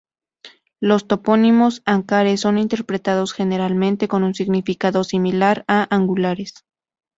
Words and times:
Los 0.79 1.07
topónimos 1.07 1.83
"Ancares" 1.85 2.41
son 2.41 2.57
interpretados 2.57 3.33
generalmente 3.33 4.07
con 4.07 4.23
un 4.23 4.33
significado 4.33 5.03
similar 5.03 5.63
a 5.67 5.93
"angulares". 5.95 6.65